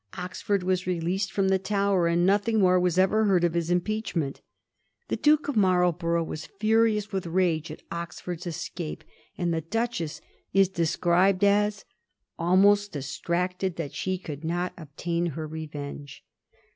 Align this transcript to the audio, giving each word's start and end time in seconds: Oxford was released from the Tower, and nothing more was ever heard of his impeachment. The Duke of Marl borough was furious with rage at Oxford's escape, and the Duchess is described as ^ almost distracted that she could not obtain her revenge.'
Oxford 0.17 0.63
was 0.63 0.87
released 0.87 1.31
from 1.31 1.49
the 1.49 1.59
Tower, 1.59 2.07
and 2.07 2.25
nothing 2.25 2.57
more 2.59 2.79
was 2.79 2.97
ever 2.97 3.25
heard 3.25 3.43
of 3.43 3.53
his 3.53 3.69
impeachment. 3.69 4.41
The 5.09 5.15
Duke 5.15 5.47
of 5.47 5.55
Marl 5.55 5.91
borough 5.91 6.23
was 6.23 6.47
furious 6.47 7.11
with 7.11 7.27
rage 7.27 7.69
at 7.69 7.83
Oxford's 7.91 8.47
escape, 8.47 9.03
and 9.37 9.53
the 9.53 9.61
Duchess 9.61 10.19
is 10.53 10.69
described 10.69 11.43
as 11.43 11.81
^ 11.83 11.83
almost 12.39 12.91
distracted 12.93 13.75
that 13.75 13.93
she 13.93 14.17
could 14.17 14.43
not 14.43 14.73
obtain 14.75 15.27
her 15.27 15.45
revenge.' 15.47 16.25